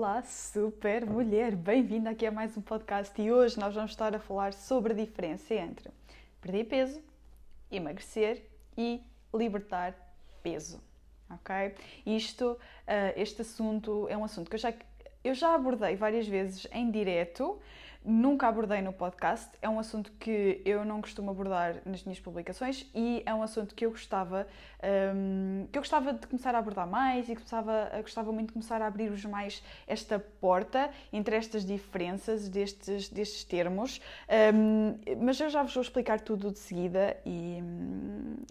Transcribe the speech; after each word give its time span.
Olá, 0.00 0.22
super 0.22 1.04
mulher! 1.04 1.56
Bem-vinda 1.56 2.10
aqui 2.10 2.24
a 2.24 2.30
mais 2.30 2.56
um 2.56 2.60
podcast 2.60 3.20
e 3.20 3.32
hoje 3.32 3.58
nós 3.58 3.74
vamos 3.74 3.90
estar 3.90 4.14
a 4.14 4.20
falar 4.20 4.52
sobre 4.52 4.92
a 4.92 4.94
diferença 4.96 5.54
entre 5.54 5.90
perder 6.40 6.66
peso, 6.66 7.02
emagrecer 7.68 8.44
e 8.76 9.02
libertar 9.34 9.96
peso, 10.40 10.80
ok? 11.28 11.74
Isto, 12.06 12.52
uh, 12.52 12.58
este 13.16 13.42
assunto 13.42 14.06
é 14.08 14.16
um 14.16 14.22
assunto 14.22 14.48
que 14.48 14.54
eu 14.54 14.60
já, 14.60 14.72
eu 15.24 15.34
já 15.34 15.52
abordei 15.52 15.96
várias 15.96 16.28
vezes 16.28 16.68
em 16.70 16.92
direto, 16.92 17.58
Nunca 18.10 18.48
abordei 18.48 18.80
no 18.80 18.90
podcast, 18.90 19.50
é 19.60 19.68
um 19.68 19.78
assunto 19.78 20.10
que 20.12 20.62
eu 20.64 20.82
não 20.82 21.02
costumo 21.02 21.30
abordar 21.30 21.82
nas 21.84 22.04
minhas 22.04 22.18
publicações 22.18 22.90
e 22.94 23.22
é 23.26 23.34
um 23.34 23.42
assunto 23.42 23.74
que 23.74 23.84
eu 23.84 23.90
gostava, 23.90 24.46
um, 25.14 25.66
que 25.70 25.76
eu 25.76 25.82
gostava 25.82 26.14
de 26.14 26.26
começar 26.26 26.54
a 26.54 26.58
abordar 26.58 26.88
mais 26.88 27.28
e 27.28 27.34
gostava, 27.34 27.90
gostava 28.00 28.32
muito 28.32 28.46
de 28.46 28.52
começar 28.54 28.80
a 28.80 28.86
abrir-vos 28.86 29.26
mais 29.26 29.62
esta 29.86 30.18
porta 30.18 30.90
entre 31.12 31.36
estas 31.36 31.66
diferenças 31.66 32.48
destes, 32.48 33.10
destes 33.10 33.44
termos. 33.44 34.00
Um, 34.54 34.98
mas 35.22 35.38
eu 35.38 35.50
já 35.50 35.62
vos 35.62 35.74
vou 35.74 35.82
explicar 35.82 36.18
tudo 36.18 36.50
de 36.50 36.60
seguida 36.60 37.14
e, 37.26 37.62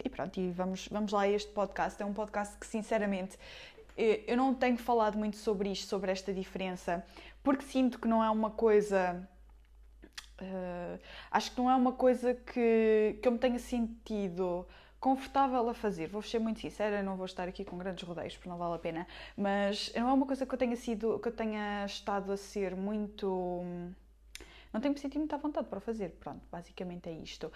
e 0.05 0.07
pronto, 0.07 0.39
e 0.39 0.51
vamos, 0.51 0.87
vamos 0.87 1.11
lá 1.11 1.21
a 1.21 1.29
este 1.29 1.51
podcast. 1.51 1.99
É 1.99 2.05
um 2.05 2.13
podcast 2.13 2.55
que 2.59 2.67
sinceramente 2.67 3.39
eu 3.97 4.37
não 4.37 4.53
tenho 4.53 4.77
falado 4.77 5.17
muito 5.17 5.37
sobre 5.37 5.71
isto, 5.71 5.87
sobre 5.87 6.11
esta 6.11 6.31
diferença, 6.31 7.03
porque 7.41 7.63
sinto 7.63 7.97
que 7.97 8.07
não 8.07 8.23
é 8.23 8.29
uma 8.29 8.51
coisa 8.51 9.27
Uh, 10.41 10.99
acho 11.31 11.51
que 11.51 11.57
não 11.57 11.69
é 11.69 11.75
uma 11.75 11.93
coisa 11.93 12.33
que, 12.33 13.17
que 13.21 13.27
eu 13.27 13.31
me 13.31 13.39
tenha 13.39 13.59
sentido 13.59 14.67
confortável 14.99 15.67
a 15.69 15.73
fazer. 15.73 16.07
Vou 16.07 16.21
ser 16.21 16.39
muito 16.39 16.59
sincera, 16.59 17.03
não 17.03 17.15
vou 17.15 17.25
estar 17.25 17.47
aqui 17.47 17.63
com 17.63 17.77
grandes 17.77 18.03
rodeios, 18.03 18.35
porque 18.35 18.49
não 18.49 18.57
vale 18.57 18.75
a 18.75 18.79
pena, 18.79 19.07
mas 19.35 19.91
não 19.95 20.09
é 20.09 20.13
uma 20.13 20.25
coisa 20.25 20.45
que 20.45 20.53
eu 20.53 20.57
tenha 20.57 20.75
sido, 20.75 21.19
que 21.19 21.27
eu 21.27 21.31
tenha 21.31 21.85
estado 21.85 22.31
a 22.31 22.37
ser 22.37 22.75
muito. 22.75 23.63
Não 24.73 24.81
tenho 24.81 24.93
me 24.93 24.99
sentido 24.99 25.19
muito 25.19 25.33
à 25.33 25.37
vontade 25.37 25.67
para 25.67 25.79
fazer. 25.79 26.09
Pronto, 26.19 26.41
basicamente 26.51 27.09
é 27.09 27.13
isto. 27.13 27.51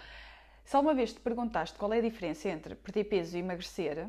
Se 0.63 0.75
alguma 0.75 0.93
vez 0.93 1.13
te 1.13 1.19
perguntaste 1.19 1.77
qual 1.77 1.91
é 1.93 1.97
a 1.97 2.01
diferença 2.01 2.49
entre 2.49 2.75
perder 2.75 3.05
peso 3.05 3.35
e 3.35 3.39
emagrecer, 3.39 4.07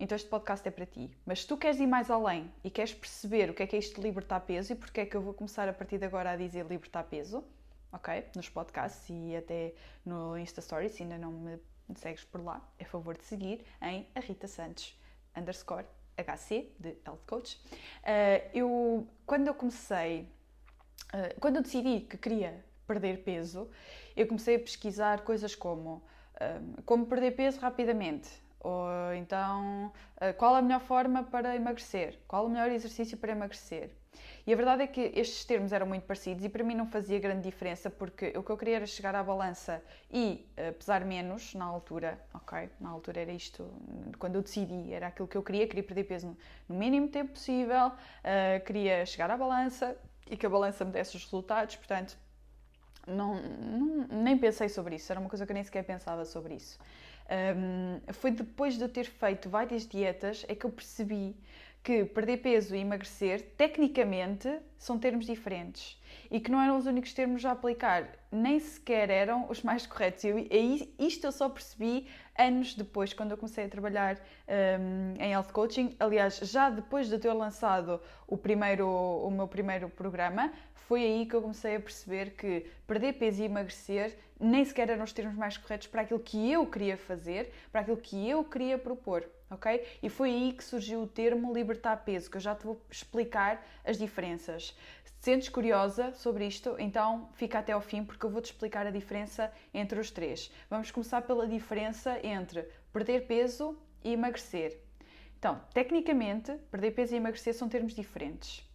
então 0.00 0.14
este 0.14 0.28
podcast 0.28 0.66
é 0.66 0.70
para 0.70 0.86
ti. 0.86 1.10
Mas 1.26 1.40
se 1.40 1.46
tu 1.46 1.56
queres 1.56 1.80
ir 1.80 1.86
mais 1.86 2.10
além 2.10 2.52
e 2.62 2.70
queres 2.70 2.94
perceber 2.94 3.50
o 3.50 3.54
que 3.54 3.62
é 3.62 3.66
que 3.66 3.76
é 3.76 3.78
isto 3.78 3.96
de 3.96 4.02
libertar 4.02 4.40
peso 4.40 4.72
e 4.72 4.76
porque 4.76 5.00
é 5.00 5.06
que 5.06 5.16
eu 5.16 5.20
vou 5.20 5.34
começar 5.34 5.68
a 5.68 5.72
partir 5.72 5.98
de 5.98 6.04
agora 6.04 6.30
a 6.30 6.36
dizer 6.36 6.66
libertar 6.66 7.04
peso, 7.04 7.44
ok? 7.92 8.26
Nos 8.36 8.48
podcasts 8.48 9.08
e 9.10 9.34
até 9.36 9.74
no 10.04 10.38
Insta 10.38 10.60
Stories, 10.60 10.92
se 10.92 11.02
ainda 11.02 11.18
não 11.18 11.32
me 11.32 11.58
segues 11.96 12.24
por 12.24 12.42
lá, 12.42 12.62
é 12.78 12.84
favor 12.84 13.16
de 13.16 13.24
seguir 13.24 13.64
em 13.82 14.06
a 14.14 14.20
Rita 14.20 14.46
Santos 14.46 14.96
underscore 15.36 15.86
HC 16.16 16.72
de 16.78 16.96
Health 17.06 17.20
Coach. 17.26 17.56
Uh, 17.56 18.50
eu, 18.52 19.08
quando 19.26 19.48
eu 19.48 19.54
comecei, 19.54 20.28
uh, 21.14 21.40
quando 21.40 21.56
eu 21.56 21.62
decidi 21.62 22.00
que 22.00 22.16
queria 22.16 22.64
perder 22.86 23.22
peso, 23.22 23.68
eu 24.16 24.26
comecei 24.26 24.56
a 24.56 24.58
pesquisar 24.58 25.22
coisas 25.22 25.54
como 25.54 26.02
uh, 26.36 26.82
como 26.84 27.06
perder 27.06 27.32
peso 27.32 27.60
rapidamente, 27.60 28.28
ou 28.60 29.14
então, 29.14 29.92
eh, 30.20 30.32
qual 30.32 30.54
a 30.54 30.62
melhor 30.62 30.80
forma 30.80 31.22
para 31.22 31.54
emagrecer? 31.54 32.18
Qual 32.26 32.46
o 32.46 32.48
melhor 32.48 32.70
exercício 32.70 33.16
para 33.16 33.32
emagrecer? 33.32 33.90
E 34.46 34.52
a 34.52 34.56
verdade 34.56 34.82
é 34.82 34.86
que 34.86 35.12
estes 35.14 35.44
termos 35.44 35.72
eram 35.72 35.86
muito 35.86 36.04
parecidos 36.04 36.44
e 36.44 36.48
para 36.48 36.64
mim 36.64 36.74
não 36.74 36.86
fazia 36.86 37.18
grande 37.18 37.42
diferença 37.42 37.90
porque 37.90 38.32
o 38.36 38.42
que 38.42 38.50
eu 38.50 38.56
queria 38.56 38.76
era 38.76 38.86
chegar 38.86 39.14
à 39.14 39.22
balança 39.22 39.82
e 40.10 40.48
uh, 40.56 40.72
pesar 40.72 41.04
menos 41.04 41.54
na 41.54 41.64
altura, 41.64 42.18
ok? 42.32 42.68
Na 42.80 42.88
altura 42.88 43.20
era 43.20 43.32
isto, 43.32 43.70
quando 44.18 44.36
eu 44.36 44.42
decidi, 44.42 44.92
era 44.92 45.08
aquilo 45.08 45.28
que 45.28 45.36
eu 45.36 45.42
queria, 45.42 45.66
queria 45.66 45.82
perder 45.82 46.04
peso 46.04 46.36
no, 46.68 46.76
mínimo 46.76 47.08
tempo 47.08 47.32
possível, 47.32 47.88
uh, 47.88 48.64
queria 48.64 49.04
chegar 49.04 49.30
à 49.30 49.36
balança 49.36 49.96
e 50.30 50.36
que 50.36 50.46
a 50.46 50.50
balança 50.50 50.84
me 50.84 50.92
desse 50.92 51.16
os 51.16 51.24
resultados, 51.24 51.76
portanto, 51.76 52.16
não, 53.06 53.40
não, 53.42 54.06
nem 54.08 54.36
pensei 54.36 54.68
sobre 54.68 54.96
isso, 54.96 55.12
era 55.12 55.20
uma 55.20 55.28
coisa 55.28 55.46
que 55.46 55.52
eu 55.52 55.54
nem 55.54 55.64
sequer 55.64 55.84
pensava 55.84 56.24
sobre 56.24 56.54
isso. 56.54 56.78
Um, 57.30 58.00
foi 58.12 58.30
depois 58.30 58.76
de 58.76 58.82
eu 58.82 58.88
ter 58.88 59.04
feito 59.04 59.50
várias 59.50 59.86
dietas 59.86 60.46
é 60.48 60.54
que 60.54 60.64
eu 60.64 60.70
percebi 60.70 61.36
que 61.82 62.04
perder 62.04 62.38
peso 62.38 62.74
e 62.74 62.80
emagrecer, 62.80 63.54
tecnicamente, 63.56 64.48
são 64.76 64.98
termos 64.98 65.26
diferentes 65.26 65.98
e 66.30 66.40
que 66.40 66.50
não 66.50 66.60
eram 66.60 66.76
os 66.76 66.86
únicos 66.86 67.12
termos 67.12 67.44
a 67.44 67.52
aplicar, 67.52 68.08
nem 68.30 68.58
sequer 68.60 69.08
eram 69.10 69.48
os 69.48 69.62
mais 69.62 69.86
corretos. 69.86 70.24
E 70.24 70.94
isto 70.98 71.26
eu 71.26 71.32
só 71.32 71.48
percebi 71.48 72.06
anos 72.36 72.74
depois, 72.74 73.12
quando 73.12 73.30
eu 73.30 73.36
comecei 73.36 73.64
a 73.64 73.68
trabalhar 73.68 74.18
um, 74.46 75.14
em 75.22 75.32
health 75.32 75.50
coaching. 75.52 75.96
Aliás, 75.98 76.38
já 76.42 76.70
depois 76.70 77.08
de 77.08 77.18
ter 77.18 77.32
lançado 77.32 78.00
o, 78.28 78.36
primeiro, 78.36 78.86
o 78.86 79.30
meu 79.30 79.48
primeiro 79.48 79.88
programa, 79.88 80.52
foi 80.74 81.02
aí 81.02 81.26
que 81.26 81.34
eu 81.34 81.42
comecei 81.42 81.74
a 81.74 81.80
perceber 81.80 82.36
que 82.36 82.70
perder 82.86 83.14
peso 83.14 83.42
e 83.42 83.46
emagrecer 83.46 84.16
nem 84.38 84.64
sequer 84.64 84.88
eram 84.88 85.02
os 85.02 85.12
termos 85.12 85.34
mais 85.34 85.56
corretos 85.56 85.88
para 85.88 86.02
aquilo 86.02 86.20
que 86.20 86.52
eu 86.52 86.64
queria 86.64 86.96
fazer, 86.96 87.50
para 87.72 87.80
aquilo 87.80 87.96
que 87.96 88.28
eu 88.28 88.44
queria 88.44 88.78
propor 88.78 89.28
ok? 89.50 89.84
E 90.02 90.08
foi 90.08 90.30
aí 90.30 90.52
que 90.52 90.62
surgiu 90.62 91.02
o 91.02 91.06
termo 91.06 91.52
libertar 91.52 91.96
peso, 92.04 92.30
que 92.30 92.36
eu 92.36 92.40
já 92.40 92.54
te 92.54 92.64
vou 92.64 92.80
explicar 92.90 93.64
as 93.84 93.96
diferenças. 93.96 94.76
Se 95.04 95.14
sentes 95.20 95.48
curiosa 95.48 96.12
sobre 96.12 96.46
isto, 96.46 96.76
então 96.78 97.28
fica 97.34 97.58
até 97.58 97.72
ao 97.72 97.80
fim 97.80 98.04
porque 98.04 98.24
eu 98.24 98.30
vou-te 98.30 98.46
explicar 98.46 98.86
a 98.86 98.90
diferença 98.90 99.52
entre 99.72 99.98
os 99.98 100.10
três. 100.10 100.50
Vamos 100.70 100.90
começar 100.90 101.22
pela 101.22 101.46
diferença 101.46 102.18
entre 102.24 102.62
perder 102.92 103.26
peso 103.26 103.76
e 104.04 104.12
emagrecer. 104.12 104.87
Então, 105.38 105.60
tecnicamente, 105.72 106.52
perder 106.70 106.90
peso 106.90 107.14
e 107.14 107.16
emagrecer 107.16 107.54
são 107.54 107.68
termos 107.68 107.94
diferentes. 107.94 108.68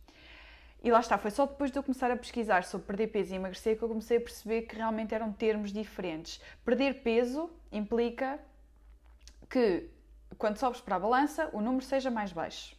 E 0.81 0.91
lá 0.91 0.99
está, 0.99 1.17
foi 1.17 1.31
só 1.31 1.45
depois 1.45 1.71
de 1.71 1.77
eu 1.77 1.83
começar 1.83 2.11
a 2.11 2.15
pesquisar 2.15 2.63
sobre 2.63 2.87
perder 2.87 3.07
peso 3.07 3.33
e 3.33 3.35
emagrecer 3.35 3.77
que 3.77 3.83
eu 3.83 3.87
comecei 3.87 4.17
a 4.17 4.21
perceber 4.21 4.63
que 4.63 4.75
realmente 4.75 5.13
eram 5.13 5.31
termos 5.31 5.71
diferentes. 5.71 6.41
Perder 6.63 7.01
peso 7.01 7.49
implica 7.71 8.39
que 9.49 9.89
quando 10.37 10.57
sobes 10.57 10.81
para 10.81 10.95
a 10.95 10.99
balança, 10.99 11.49
o 11.53 11.61
número 11.61 11.85
seja 11.85 12.09
mais 12.09 12.33
baixo. 12.33 12.75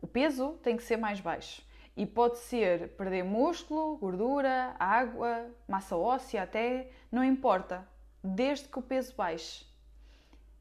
O 0.00 0.06
peso 0.06 0.58
tem 0.62 0.76
que 0.76 0.82
ser 0.82 0.96
mais 0.96 1.20
baixo. 1.20 1.62
E 1.96 2.06
pode 2.06 2.38
ser 2.38 2.88
perder 2.96 3.22
músculo, 3.22 3.96
gordura, 3.96 4.74
água, 4.78 5.50
massa 5.68 5.96
óssea 5.96 6.42
até, 6.42 6.90
não 7.10 7.22
importa, 7.22 7.86
desde 8.24 8.68
que 8.68 8.78
o 8.78 8.82
peso 8.82 9.14
baixe. 9.14 9.66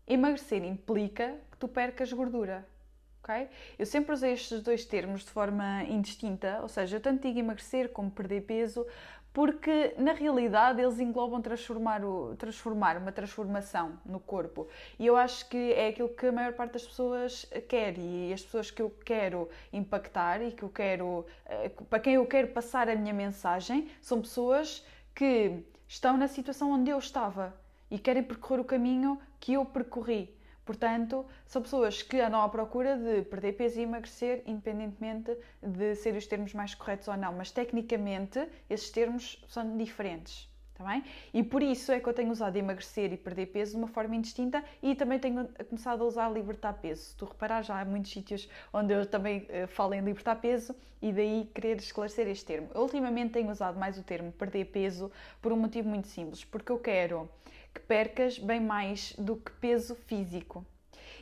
Emagrecer 0.08 0.64
implica 0.64 1.40
tu 1.62 1.68
percas 1.68 2.12
gordura. 2.12 2.66
Okay? 3.24 3.48
Eu 3.78 3.86
sempre 3.86 4.14
usei 4.14 4.34
estes 4.34 4.62
dois 4.62 4.84
termos 4.84 5.22
de 5.22 5.30
forma 5.30 5.84
indistinta, 5.84 6.60
ou 6.62 6.68
seja, 6.68 6.98
eu 6.98 7.02
tanto 7.02 7.22
digo 7.22 7.38
emagrecer 7.38 7.90
como 7.90 8.10
perder 8.10 8.42
peso, 8.42 8.86
porque 9.32 9.94
na 9.98 10.12
realidade 10.12 10.82
eles 10.82 11.00
englobam 11.00 11.40
transformar, 11.40 12.04
o, 12.04 12.36
transformar 12.36 12.98
uma 12.98 13.12
transformação 13.12 13.98
no 14.04 14.20
corpo. 14.20 14.68
E 15.00 15.06
eu 15.06 15.16
acho 15.16 15.48
que 15.48 15.72
é 15.74 15.90
aquilo 15.90 16.10
que 16.10 16.26
a 16.26 16.32
maior 16.32 16.54
parte 16.54 16.74
das 16.74 16.86
pessoas 16.86 17.46
quer 17.70 17.98
e 17.98 18.34
as 18.34 18.42
pessoas 18.42 18.72
que 18.72 18.82
eu 18.82 18.90
quero 19.06 19.48
impactar 19.72 20.42
e 20.42 20.52
que 20.52 20.64
eu 20.64 20.70
quero, 20.70 21.26
eh, 21.46 21.70
para 21.90 22.00
quem 22.00 22.16
eu 22.16 22.26
quero 22.26 22.50
passar 22.50 22.90
a 22.90 22.96
minha 22.96 23.14
mensagem 23.14 23.90
são 24.02 24.20
pessoas 24.20 24.86
que 25.16 25.64
estão 25.88 26.18
na 26.18 26.28
situação 26.28 26.72
onde 26.72 26.90
eu 26.90 26.98
estava 26.98 27.54
e 27.90 28.00
querem 28.00 28.24
percorrer 28.24 28.62
o 28.62 28.66
caminho 28.66 29.20
que 29.40 29.54
eu 29.54 29.64
percorri. 29.64 30.41
Portanto, 30.66 31.26
são 31.46 31.62
pessoas 31.62 32.02
que 32.02 32.20
andam 32.20 32.42
à 32.42 32.50
procura 32.50 32.98
de 32.98 33.24
perder 33.24 33.54
peso 33.54 33.80
e 33.80 33.84
emagrecer, 33.84 34.44
independentemente 34.46 35.36
de 35.62 35.96
ser 35.96 36.16
os 36.16 36.28
termos 36.28 36.54
mais 36.54 36.76
corretos 36.76 37.08
ou 37.08 37.18
não. 37.18 37.34
Mas, 37.34 37.52
tecnicamente, 37.52 38.48
esses 38.70 38.90
termos 38.90 39.44
são 39.48 39.78
diferentes. 39.78 40.52
Tá? 40.82 41.02
E 41.34 41.44
por 41.44 41.62
isso 41.62 41.92
é 41.92 42.00
que 42.00 42.10
eu 42.10 42.14
tenho 42.14 42.32
usado 42.32 42.56
emagrecer 42.58 43.14
e 43.14 43.18
perder 43.18 43.48
peso 43.48 43.72
de 43.72 43.78
uma 43.78 43.88
forma 43.88 44.16
indistinta 44.16 44.64
e 44.82 44.96
também 44.96 45.20
tenho 45.20 45.48
começado 45.70 46.04
a 46.04 46.06
usar 46.06 46.30
libertar 46.30 46.74
peso. 46.74 47.02
Se 47.04 47.16
tu 47.16 47.26
reparar, 47.26 47.62
já 47.62 47.80
há 47.80 47.86
muitos 47.86 48.12
sítios 48.12 48.50
onde 48.74 48.94
eu 48.94 49.06
também 49.06 49.42
uh, 49.42 49.68
falo 49.68 49.94
em 49.94 50.02
libertar 50.02 50.36
peso 50.38 50.76
e 51.02 51.12
daí 51.12 51.50
querer 51.54 51.78
esclarecer 51.78 52.28
este 52.28 52.46
termo. 52.46 52.70
Eu, 52.74 52.82
ultimamente 52.82 53.34
tenho 53.34 53.52
usado 53.52 53.80
mais 53.80 53.98
o 53.98 54.04
termo 54.04 54.32
perder 54.32 54.66
peso 54.66 55.12
por 55.42 55.52
um 55.52 55.58
motivo 55.58 55.88
muito 55.88 56.08
simples, 56.08 56.44
porque 56.44 56.72
eu 56.72 56.80
quero 56.80 57.30
que 57.74 57.82
percas 57.82 58.38
bem 58.38 58.60
mais 58.60 59.14
do 59.18 59.36
que 59.36 59.52
peso 59.52 59.96
físico. 59.96 60.66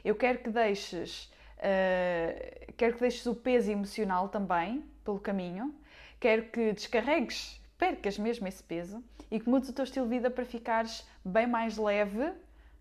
Eu 0.04 0.16
quero 0.16 0.40
que 0.40 0.50
deixes, 0.50 1.26
uh, 1.58 2.74
quero 2.78 2.96
que 2.96 3.02
deixes 3.02 3.26
o 3.26 3.36
peso 3.36 3.72
emocional 3.72 4.30
também 4.30 4.84
pelo 5.04 5.20
caminho. 5.20 5.74
Quero 6.20 6.50
que 6.50 6.74
descarregues, 6.74 7.62
percas 7.78 8.18
mesmo 8.18 8.48
esse 8.48 8.64
peso 8.64 9.04
e 9.32 9.40
que 9.40 9.50
mudes 9.50 9.70
o 9.70 9.74
teu 9.74 9.84
estilo 9.84 10.08
de 10.08 10.16
vida 10.16 10.30
para 10.30 10.46
ficares 10.46 11.08
bem 11.24 11.48
mais 11.48 11.78
leve 11.78 12.34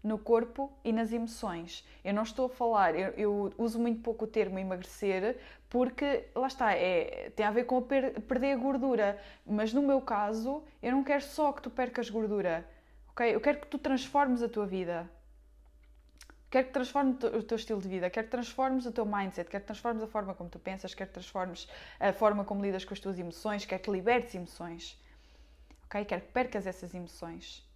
no 0.02 0.18
corpo 0.18 0.72
e 0.84 0.92
nas 0.92 1.12
emoções. 1.12 1.86
Eu 2.04 2.14
não 2.14 2.22
estou 2.22 2.46
a 2.46 2.48
falar, 2.48 2.94
eu, 2.94 3.10
eu, 3.10 3.52
uso 3.58 3.78
muito 3.78 4.00
pouco 4.00 4.24
o 4.24 4.28
termo 4.28 4.58
emagrecer 4.58 5.36
porque, 5.68 6.24
lá 6.34 6.46
está, 6.46 6.72
é, 6.72 7.30
tem 7.36 7.44
a 7.44 7.50
ver 7.50 7.64
com 7.64 7.78
a 7.78 7.82
per, 7.82 8.20
perder 8.22 8.52
a 8.52 8.56
gordura. 8.56 9.18
Mas 9.44 9.72
no 9.72 9.82
meu 9.82 10.00
caso, 10.00 10.62
eu 10.82 10.92
não 10.92 11.04
quero 11.04 11.22
só 11.22 11.52
que 11.52 11.62
tu 11.62 11.70
percas 11.70 12.08
gordura, 12.08 12.66
ok? 13.18 13.34
Eu 13.34 13.40
quero 13.40 13.58
que 13.58 13.66
tu 13.66 13.78
transformes 13.78 14.42
a 14.42 14.48
tua 14.48 14.64
vida. 14.64 15.10
Quero 16.50 16.68
que 16.68 16.72
transformes 16.72 17.22
o 17.24 17.42
teu 17.42 17.56
estilo 17.56 17.80
de 17.82 17.88
vida, 17.88 18.08
quero 18.08 18.26
que 18.26 18.30
transformes 18.30 18.86
o 18.86 18.92
teu 18.92 19.04
mindset, 19.04 19.50
quero 19.50 19.62
que 19.62 19.66
transformes 19.66 20.02
a 20.02 20.06
forma 20.06 20.34
como 20.34 20.48
tu 20.48 20.58
pensas, 20.58 20.94
quero 20.94 21.08
que 21.08 21.12
transformes 21.12 21.68
a 22.00 22.10
forma 22.10 22.42
como 22.42 22.62
lidas 22.62 22.86
com 22.86 22.94
as 22.94 23.00
tuas 23.00 23.18
emoções, 23.18 23.66
quero 23.66 23.82
que 23.82 23.90
libertes 23.90 24.34
emoções. 24.34 24.98
Ok? 25.84 26.06
Quero 26.06 26.22
que 26.22 26.32
percas 26.32 26.66
essas 26.66 26.94
emoções 26.94 27.66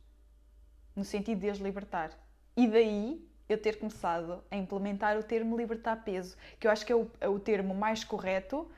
no 0.97 1.05
sentido 1.05 1.41
de 1.41 1.50
as 1.50 1.59
libertar. 1.59 2.12
E 2.56 2.67
daí 2.67 3.29
eu 3.47 3.59
ter 3.59 3.79
começado 3.79 4.43
a 4.50 4.56
implementar 4.56 5.19
o 5.19 5.23
termo 5.23 5.55
libertar 5.55 5.97
peso, 5.97 6.35
que 6.59 6.67
eu 6.67 6.71
acho 6.71 6.87
que 6.87 6.93
é 6.93 6.97
o, 6.97 7.11
é 7.21 7.29
o 7.29 7.38
termo 7.38 7.75
mais 7.75 8.05
correto 8.05 8.71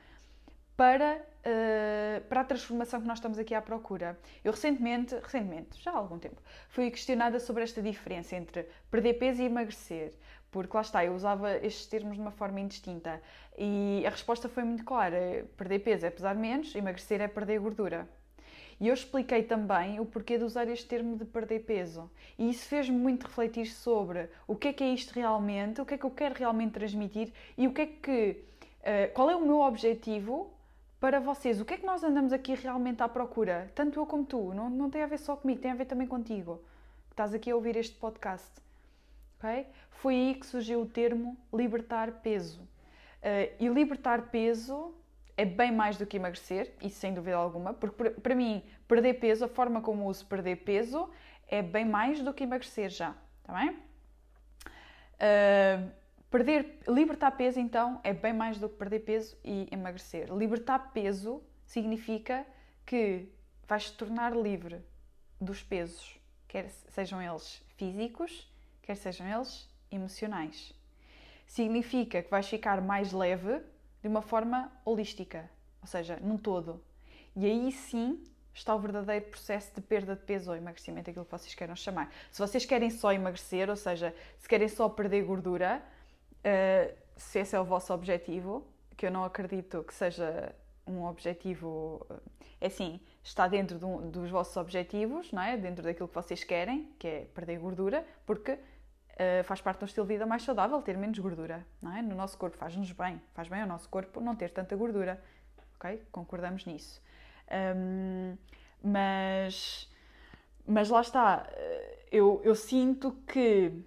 para, 0.75 1.21
uh, 1.45 2.21
para 2.27 2.41
a 2.41 2.43
transformação 2.43 3.01
que 3.01 3.07
nós 3.07 3.17
estamos 3.17 3.39
aqui 3.39 3.53
à 3.53 3.61
procura. 3.61 4.19
Eu 4.43 4.51
recentemente, 4.51 5.15
recentemente, 5.15 5.81
já 5.81 5.91
há 5.91 5.97
algum 5.97 6.19
tempo, 6.19 6.41
fui 6.69 6.91
questionada 6.91 7.39
sobre 7.39 7.63
esta 7.63 7.81
diferença 7.81 8.35
entre 8.35 8.67
perder 8.91 9.13
peso 9.15 9.41
e 9.41 9.45
emagrecer, 9.45 10.13
porque 10.51 10.75
lá 10.75 10.81
está, 10.81 11.03
eu 11.03 11.13
usava 11.13 11.55
estes 11.57 11.85
termos 11.85 12.15
de 12.15 12.21
uma 12.21 12.31
forma 12.31 12.59
indistinta 12.59 13.21
e 13.57 14.03
a 14.05 14.09
resposta 14.09 14.49
foi 14.49 14.63
muito 14.63 14.83
clara: 14.83 15.45
perder 15.57 15.79
peso 15.79 16.05
é 16.05 16.09
pesar 16.09 16.35
menos, 16.35 16.75
emagrecer 16.75 17.21
é 17.21 17.27
perder 17.27 17.59
gordura. 17.59 18.07
E 18.79 18.89
eu 18.89 18.93
expliquei 18.93 19.41
também 19.41 20.01
o 20.01 20.05
porquê 20.05 20.37
de 20.37 20.43
usar 20.43 20.67
este 20.67 20.85
termo 20.85 21.17
de 21.17 21.23
perder 21.23 21.61
peso. 21.61 22.11
E 22.37 22.49
isso 22.49 22.67
fez-me 22.67 22.97
muito 22.97 23.25
refletir 23.25 23.67
sobre 23.67 24.29
o 24.45 24.55
que 24.55 24.67
é 24.67 24.73
que 24.73 24.83
é 24.83 24.89
isto 24.89 25.11
realmente, 25.11 25.79
o 25.79 25.85
que 25.85 25.93
é 25.93 25.97
que 25.97 26.05
eu 26.05 26.11
quero 26.11 26.35
realmente 26.35 26.73
transmitir 26.73 27.31
e 27.57 27.67
o 27.67 27.73
que 27.73 27.81
é 27.81 27.85
que. 27.85 28.43
Uh, 28.81 29.11
qual 29.13 29.31
é 29.31 29.35
o 29.35 29.41
meu 29.41 29.61
objetivo 29.61 30.54
para 31.05 31.19
vocês? 31.19 31.61
O 31.61 31.65
que 31.65 31.75
é 31.75 31.77
que 31.77 31.85
nós 31.85 32.03
andamos 32.03 32.33
aqui 32.33 32.55
realmente 32.55 33.03
à 33.03 33.07
procura? 33.07 33.71
Tanto 33.75 33.99
eu 33.99 34.07
como 34.07 34.25
tu. 34.25 34.55
Não, 34.55 34.71
não 34.71 34.89
tem 34.89 35.03
a 35.03 35.05
ver 35.05 35.19
só 35.19 35.35
comigo, 35.35 35.61
tem 35.61 35.69
a 35.69 35.75
ver 35.75 35.85
também 35.85 36.07
contigo. 36.07 36.59
Que 37.05 37.13
estás 37.13 37.31
aqui 37.31 37.51
a 37.51 37.55
ouvir 37.55 37.75
este 37.75 37.95
podcast. 37.95 38.49
Okay? 39.37 39.67
Foi 39.91 40.15
aí 40.15 40.33
que 40.33 40.47
surgiu 40.47 40.81
o 40.81 40.85
termo 40.87 41.37
libertar 41.53 42.11
peso. 42.23 42.59
Uh, 42.61 43.53
e 43.59 43.67
libertar 43.67 44.31
peso 44.31 44.95
é 45.37 45.45
bem 45.45 45.71
mais 45.71 45.95
do 45.95 46.07
que 46.07 46.17
emagrecer, 46.17 46.73
isso 46.81 46.97
sem 46.97 47.13
dúvida 47.13 47.35
alguma, 47.35 47.71
porque 47.71 48.09
para 48.09 48.33
mim, 48.33 48.63
perder 48.87 49.15
peso, 49.15 49.45
a 49.45 49.47
forma 49.47 49.81
como 49.81 50.07
uso 50.07 50.25
perder 50.25 50.55
peso, 50.63 51.07
é 51.47 51.61
bem 51.61 51.85
mais 51.85 52.23
do 52.23 52.33
que 52.33 52.45
emagrecer 52.45 52.89
já, 52.89 53.13
tá 53.43 53.53
bem? 53.53 53.77
Uh, 55.19 55.91
perder, 56.29 56.79
libertar 56.87 57.31
peso, 57.31 57.59
então, 57.59 57.99
é 58.03 58.13
bem 58.13 58.33
mais 58.33 58.57
do 58.57 58.69
que 58.69 58.75
perder 58.75 58.99
peso 58.99 59.37
e 59.43 59.67
emagrecer. 59.71 60.33
Libertar 60.33 60.91
peso 60.91 61.41
significa 61.65 62.45
que 62.85 63.27
vais 63.67 63.89
te 63.89 63.97
tornar 63.97 64.35
livre 64.35 64.83
dos 65.39 65.63
pesos, 65.63 66.19
quer 66.47 66.69
sejam 66.69 67.21
eles 67.21 67.63
físicos, 67.75 68.51
quer 68.81 68.95
sejam 68.95 69.27
eles 69.27 69.69
emocionais. 69.91 70.73
Significa 71.47 72.21
que 72.21 72.29
vais 72.29 72.47
ficar 72.47 72.81
mais 72.81 73.11
leve 73.11 73.61
de 74.01 74.07
uma 74.07 74.21
forma 74.21 74.71
holística, 74.83 75.49
ou 75.81 75.87
seja, 75.87 76.17
num 76.21 76.37
todo. 76.37 76.83
E 77.35 77.45
aí 77.45 77.71
sim 77.71 78.23
está 78.53 78.73
o 78.73 78.79
verdadeiro 78.79 79.25
processo 79.25 79.73
de 79.75 79.81
perda 79.81 80.15
de 80.15 80.23
peso 80.23 80.49
ou 80.49 80.55
emagrecimento, 80.55 81.09
aquilo 81.09 81.25
que 81.25 81.31
vocês 81.31 81.53
queiram 81.53 81.75
chamar. 81.75 82.11
Se 82.31 82.39
vocês 82.39 82.65
querem 82.65 82.89
só 82.89 83.11
emagrecer, 83.11 83.69
ou 83.69 83.75
seja, 83.75 84.15
se 84.37 84.47
querem 84.47 84.69
só 84.69 84.87
perder 84.87 85.23
gordura, 85.23 85.83
uh, 86.45 86.95
se 87.15 87.39
esse 87.39 87.55
é 87.55 87.59
o 87.59 87.65
vosso 87.65 87.93
objetivo, 87.93 88.65
que 88.95 89.05
eu 89.05 89.11
não 89.11 89.23
acredito 89.23 89.83
que 89.83 89.93
seja 89.93 90.53
um 90.87 91.03
objetivo, 91.05 92.05
é 92.61 92.67
assim, 92.67 92.99
está 93.23 93.47
dentro 93.47 93.79
de 93.79 93.85
um, 93.85 94.09
dos 94.09 94.29
vossos 94.29 94.55
objetivos, 94.55 95.31
não 95.31 95.41
é? 95.41 95.57
Dentro 95.57 95.83
daquilo 95.83 96.07
que 96.07 96.15
vocês 96.15 96.43
querem, 96.43 96.93
que 96.99 97.07
é 97.07 97.25
perder 97.33 97.57
gordura, 97.59 98.05
porque 98.25 98.51
uh, 98.51 99.43
faz 99.43 99.61
parte 99.61 99.79
de 99.79 99.85
um 99.85 99.87
estilo 99.87 100.05
de 100.05 100.13
vida 100.13 100.25
mais 100.25 100.43
saudável 100.43 100.81
ter 100.81 100.97
menos 100.97 101.17
gordura, 101.17 101.65
não 101.81 101.95
é? 101.95 102.01
No 102.01 102.15
nosso 102.15 102.37
corpo 102.37 102.55
faz-nos 102.57 102.91
bem, 102.91 103.21
faz 103.33 103.47
bem 103.47 103.61
ao 103.61 103.67
nosso 103.67 103.89
corpo 103.89 104.21
não 104.21 104.35
ter 104.35 104.51
tanta 104.51 104.75
gordura, 104.75 105.21
ok? 105.75 106.01
Concordamos 106.11 106.65
nisso. 106.65 107.01
Um, 107.75 108.37
mas, 108.83 109.89
mas 110.67 110.89
lá 110.89 111.01
está, 111.01 111.47
eh, 111.51 112.05
eu, 112.11 112.39
eu 112.43 112.53
sinto 112.53 113.13
que 113.27 113.83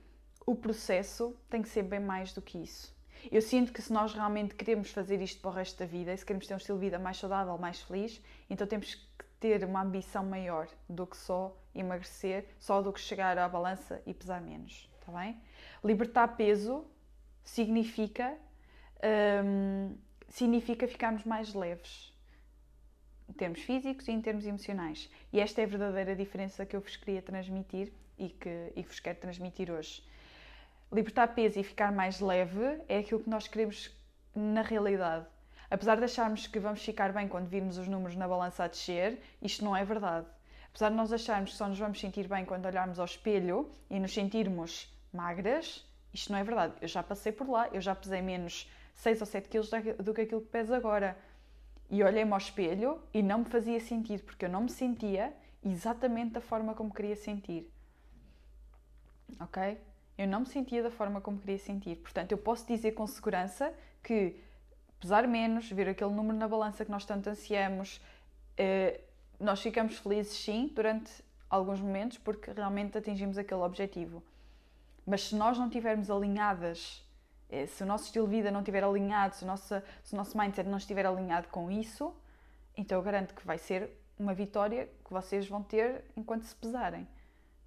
o 0.50 0.54
processo 0.54 1.36
tem 1.50 1.60
que 1.62 1.68
ser 1.68 1.82
bem 1.82 2.00
mais 2.00 2.32
do 2.32 2.40
que 2.40 2.58
isso. 2.58 2.96
Eu 3.30 3.42
sinto 3.42 3.72
que 3.72 3.82
se 3.82 3.92
nós 3.92 4.14
realmente 4.14 4.54
queremos 4.54 4.90
fazer 4.90 5.20
isto 5.20 5.40
para 5.40 5.50
o 5.50 5.52
resto 5.52 5.78
da 5.78 5.86
vida, 5.86 6.12
e 6.12 6.16
se 6.16 6.24
queremos 6.24 6.46
ter 6.46 6.54
um 6.54 6.56
estilo 6.56 6.78
de 6.78 6.84
vida 6.84 6.98
mais 6.98 7.16
saudável, 7.16 7.58
mais 7.58 7.82
feliz, 7.82 8.22
então 8.48 8.66
temos 8.66 8.94
que 8.94 9.24
ter 9.40 9.64
uma 9.64 9.82
ambição 9.82 10.24
maior 10.24 10.68
do 10.88 11.06
que 11.06 11.16
só 11.16 11.56
emagrecer, 11.74 12.46
só 12.58 12.80
do 12.80 12.92
que 12.92 13.00
chegar 13.00 13.36
à 13.36 13.48
balança 13.48 14.00
e 14.06 14.14
pesar 14.14 14.40
menos 14.40 14.88
está 15.08 15.12
bem? 15.18 15.36
Libertar 15.82 16.28
peso 16.28 16.84
significa, 17.42 18.36
hum, 19.44 19.96
significa 20.28 20.86
ficarmos 20.86 21.24
mais 21.24 21.54
leves 21.54 22.12
em 23.28 23.32
termos 23.32 23.60
físicos 23.60 24.08
e 24.08 24.12
em 24.12 24.20
termos 24.20 24.46
emocionais. 24.46 25.10
E 25.32 25.40
esta 25.40 25.60
é 25.60 25.64
a 25.64 25.66
verdadeira 25.66 26.14
diferença 26.14 26.64
que 26.64 26.76
eu 26.76 26.80
vos 26.80 26.96
queria 26.96 27.22
transmitir 27.22 27.92
e 28.18 28.28
que, 28.28 28.72
e 28.74 28.82
que 28.82 28.88
vos 28.88 29.00
quero 29.00 29.18
transmitir 29.18 29.70
hoje. 29.70 30.02
Libertar 30.90 31.28
peso 31.28 31.58
e 31.60 31.62
ficar 31.62 31.92
mais 31.92 32.20
leve 32.20 32.80
é 32.88 32.98
aquilo 32.98 33.20
que 33.20 33.28
nós 33.28 33.46
queremos 33.46 33.90
na 34.34 34.62
realidade. 34.62 35.26
Apesar 35.70 35.98
de 35.98 36.04
acharmos 36.04 36.46
que 36.46 36.58
vamos 36.58 36.82
ficar 36.82 37.12
bem 37.12 37.28
quando 37.28 37.46
virmos 37.46 37.76
os 37.76 37.86
números 37.86 38.16
na 38.16 38.26
balança 38.26 38.64
a 38.64 38.68
descer, 38.68 39.20
isto 39.42 39.62
não 39.62 39.76
é 39.76 39.84
verdade. 39.84 40.26
Apesar 40.70 40.88
de 40.88 40.96
nós 40.96 41.12
acharmos 41.12 41.50
que 41.50 41.56
só 41.56 41.68
nos 41.68 41.78
vamos 41.78 42.00
sentir 42.00 42.26
bem 42.26 42.44
quando 42.44 42.64
olharmos 42.64 42.98
ao 42.98 43.04
espelho 43.04 43.70
e 43.90 44.00
nos 44.00 44.14
sentirmos 44.14 44.90
magras, 45.12 45.86
isto 46.12 46.32
não 46.32 46.38
é 46.38 46.44
verdade. 46.44 46.74
Eu 46.80 46.88
já 46.88 47.02
passei 47.02 47.32
por 47.32 47.48
lá, 47.48 47.68
eu 47.68 47.80
já 47.82 47.94
pesei 47.94 48.22
menos 48.22 48.70
6 48.94 49.20
ou 49.20 49.26
7 49.26 49.48
quilos 49.48 49.70
do 49.98 50.14
que 50.14 50.22
aquilo 50.22 50.40
que 50.40 50.48
peso 50.48 50.74
agora. 50.74 51.18
E 51.90 52.02
olhei-me 52.02 52.32
ao 52.32 52.38
espelho 52.38 53.02
e 53.12 53.22
não 53.22 53.40
me 53.40 53.44
fazia 53.44 53.80
sentido, 53.80 54.22
porque 54.22 54.46
eu 54.46 54.48
não 54.48 54.62
me 54.62 54.70
sentia 54.70 55.34
exatamente 55.62 56.32
da 56.32 56.40
forma 56.40 56.74
como 56.74 56.92
queria 56.92 57.16
sentir. 57.16 57.70
Ok? 59.40 59.78
Eu 60.18 60.26
não 60.26 60.40
me 60.40 60.46
sentia 60.46 60.82
da 60.82 60.90
forma 60.90 61.20
como 61.20 61.38
queria 61.38 61.58
sentir. 61.58 61.96
Portanto, 61.96 62.32
eu 62.32 62.38
posso 62.38 62.66
dizer 62.66 62.90
com 62.92 63.06
segurança 63.06 63.72
que 64.02 64.34
pesar 64.98 65.28
menos, 65.28 65.70
ver 65.70 65.88
aquele 65.88 66.10
número 66.10 66.36
na 66.36 66.48
balança 66.48 66.84
que 66.84 66.90
nós 66.90 67.04
tanto 67.04 67.30
ansiamos, 67.30 68.00
eh, 68.56 69.00
nós 69.38 69.62
ficamos 69.62 69.96
felizes 69.98 70.36
sim 70.36 70.72
durante 70.74 71.12
alguns 71.48 71.80
momentos 71.80 72.18
porque 72.18 72.50
realmente 72.50 72.98
atingimos 72.98 73.38
aquele 73.38 73.60
objetivo. 73.60 74.20
Mas 75.06 75.28
se 75.28 75.36
nós 75.36 75.56
não 75.56 75.66
estivermos 75.66 76.10
alinhadas, 76.10 77.06
eh, 77.48 77.66
se 77.66 77.84
o 77.84 77.86
nosso 77.86 78.06
estilo 78.06 78.26
de 78.26 78.34
vida 78.34 78.50
não 78.50 78.60
estiver 78.60 78.82
alinhado, 78.82 79.36
se 79.36 79.44
o 79.44 79.46
nosso, 79.46 79.80
se 80.02 80.14
o 80.14 80.16
nosso 80.16 80.36
mindset 80.36 80.68
não 80.68 80.78
estiver 80.78 81.06
alinhado 81.06 81.46
com 81.46 81.70
isso, 81.70 82.12
então 82.76 82.98
eu 82.98 83.02
garanto 83.02 83.34
que 83.34 83.46
vai 83.46 83.56
ser 83.56 83.88
uma 84.18 84.34
vitória 84.34 84.88
que 85.04 85.12
vocês 85.12 85.46
vão 85.46 85.62
ter 85.62 86.04
enquanto 86.16 86.42
se 86.42 86.56
pesarem. 86.56 87.06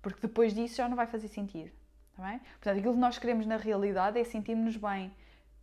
Porque 0.02 0.20
depois 0.22 0.54
disso 0.54 0.76
já 0.76 0.90
não 0.90 0.98
vai 0.98 1.08
fazer 1.08 1.30
sentido. 1.30 1.81
Bem? 2.18 2.40
Portanto, 2.40 2.78
aquilo 2.78 2.94
que 2.94 3.00
nós 3.00 3.18
queremos 3.18 3.46
na 3.46 3.58
realidade 3.58 4.20
é 4.20 4.24
sentirmos 4.24 4.78
bem, 4.78 5.12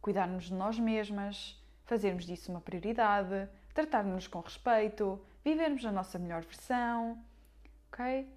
cuidarmos 0.01 0.45
de 0.45 0.55
nós 0.55 0.79
mesmas, 0.79 1.63
fazermos 1.85 2.25
disso 2.25 2.51
uma 2.51 2.61
prioridade, 2.61 3.49
tratarmos-nos 3.73 4.27
com 4.27 4.41
respeito, 4.41 5.21
vivermos 5.45 5.85
a 5.85 5.93
nossa 5.93 6.19
melhor 6.19 6.43
versão, 6.43 7.23
ok? 7.93 8.29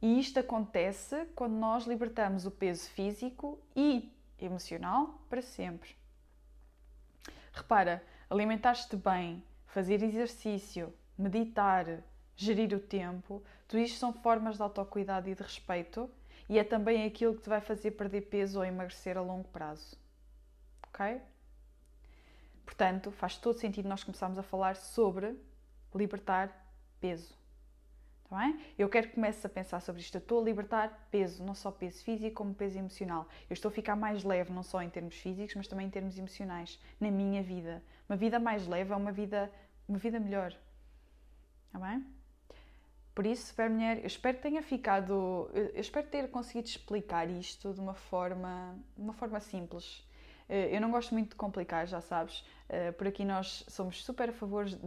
E 0.00 0.18
isto 0.18 0.38
acontece 0.38 1.26
quando 1.34 1.54
nós 1.54 1.84
libertamos 1.84 2.46
o 2.46 2.50
peso 2.50 2.88
físico 2.90 3.60
e 3.74 4.12
emocional 4.38 5.20
para 5.28 5.42
sempre. 5.42 5.96
Repara, 7.52 8.02
alimentar-te 8.30 8.96
bem, 8.96 9.42
fazer 9.66 10.02
exercício, 10.02 10.94
meditar, 11.18 12.02
gerir 12.36 12.72
o 12.72 12.78
tempo, 12.78 13.42
tudo 13.66 13.80
isto 13.80 13.98
são 13.98 14.12
formas 14.12 14.56
de 14.56 14.62
autocuidado 14.62 15.28
e 15.28 15.34
de 15.34 15.42
respeito 15.42 16.08
e 16.48 16.58
é 16.58 16.64
também 16.64 17.04
aquilo 17.04 17.34
que 17.34 17.42
te 17.42 17.48
vai 17.48 17.60
fazer 17.60 17.92
perder 17.92 18.22
peso 18.22 18.58
ou 18.58 18.64
emagrecer 18.64 19.16
a 19.16 19.20
longo 19.20 19.48
prazo. 19.48 19.96
Ok? 20.88 21.20
Portanto, 22.64 23.10
faz 23.10 23.36
todo 23.36 23.58
sentido 23.58 23.88
nós 23.88 24.04
começarmos 24.04 24.38
a 24.38 24.42
falar 24.42 24.76
sobre 24.76 25.36
libertar 25.94 26.50
peso. 27.00 27.36
Tá 28.28 28.38
bem? 28.38 28.60
Eu 28.78 28.88
quero 28.88 29.08
que 29.08 29.14
comeces 29.14 29.44
a 29.44 29.48
pensar 29.48 29.80
sobre 29.80 30.02
isto. 30.02 30.14
Eu 30.14 30.20
estou 30.20 30.40
a 30.40 30.44
libertar 30.44 31.08
peso, 31.10 31.42
não 31.42 31.54
só 31.54 31.70
peso 31.70 32.02
físico, 32.04 32.36
como 32.36 32.54
peso 32.54 32.78
emocional. 32.78 33.26
Eu 33.48 33.54
estou 33.54 33.70
a 33.70 33.72
ficar 33.72 33.96
mais 33.96 34.22
leve, 34.22 34.52
não 34.52 34.62
só 34.62 34.82
em 34.82 34.90
termos 34.90 35.16
físicos, 35.16 35.54
mas 35.54 35.66
também 35.66 35.86
em 35.86 35.90
termos 35.90 36.18
emocionais, 36.18 36.78
na 37.00 37.10
minha 37.10 37.42
vida. 37.42 37.82
Uma 38.08 38.16
vida 38.16 38.38
mais 38.38 38.66
leve 38.66 38.92
é 38.92 38.96
uma 38.96 39.12
vida, 39.12 39.50
uma 39.88 39.98
vida 39.98 40.20
melhor. 40.20 40.54
Tá 41.72 41.78
bem? 41.78 42.17
Por 43.18 43.26
isso, 43.26 43.48
super 43.48 43.68
mulher, 43.68 43.98
eu 43.98 44.06
espero 44.06 44.36
que 44.36 44.44
tenha 44.44 44.62
ficado. 44.62 45.50
Eu 45.52 45.80
espero 45.80 46.06
ter 46.06 46.30
conseguido 46.30 46.68
explicar 46.68 47.28
isto 47.28 47.74
de 47.74 47.80
uma 47.80 47.92
forma, 47.92 48.78
de 48.96 49.02
uma 49.02 49.12
forma 49.12 49.40
simples. 49.40 50.06
Eh, 50.48 50.76
eu 50.76 50.80
não 50.80 50.92
gosto 50.92 51.12
muito 51.14 51.30
de 51.30 51.34
complicar, 51.34 51.84
já 51.88 52.00
sabes. 52.00 52.46
Eh, 52.68 52.92
por 52.92 53.08
aqui 53.08 53.24
nós 53.24 53.64
somos 53.66 54.04
super 54.04 54.28
a 54.28 54.32
favor 54.32 54.66
de, 54.66 54.78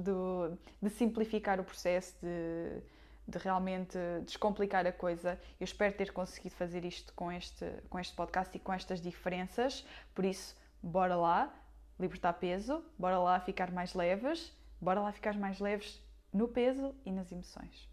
de 0.81 0.89
simplificar 0.91 1.59
o 1.59 1.65
processo, 1.65 2.15
de 2.21 2.81
de 3.27 3.37
realmente 3.37 3.97
descomplicar 4.23 4.87
a 4.87 4.93
coisa. 4.93 5.37
Eu 5.59 5.65
espero 5.65 5.93
ter 5.93 6.13
conseguido 6.13 6.55
fazer 6.55 6.85
isto 6.85 7.13
com 7.13 7.29
este, 7.29 7.65
com 7.89 7.99
este 7.99 8.15
podcast 8.15 8.55
e 8.55 8.61
com 8.61 8.71
estas 8.71 9.01
diferenças. 9.01 9.85
Por 10.15 10.23
isso, 10.23 10.55
bora 10.81 11.17
lá 11.17 11.53
libertar 11.99 12.31
peso, 12.31 12.81
bora 12.97 13.19
lá 13.19 13.41
ficar 13.41 13.71
mais 13.71 13.93
leves, 13.93 14.53
bora 14.79 15.01
lá 15.01 15.11
ficar 15.11 15.37
mais 15.37 15.59
leves 15.59 16.01
no 16.31 16.47
peso 16.47 16.95
e 17.05 17.11
nas 17.11 17.29
emoções. 17.29 17.90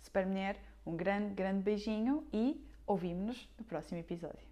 Super 0.00 0.26
Mulher, 0.26 0.56
um 0.86 0.96
grande, 0.96 1.34
grande 1.34 1.62
beijinho 1.62 2.26
e 2.32 2.64
ouvimos-nos 2.86 3.48
no 3.58 3.64
próximo 3.64 4.00
episódio. 4.00 4.47